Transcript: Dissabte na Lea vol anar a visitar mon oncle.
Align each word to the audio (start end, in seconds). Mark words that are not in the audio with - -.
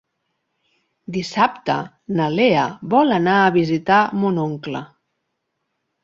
Dissabte 1.17 1.73
na 2.19 2.29
Lea 2.39 2.63
vol 2.93 3.13
anar 3.17 3.35
a 3.41 3.51
visitar 3.59 3.99
mon 4.23 4.41
oncle. 4.45 4.81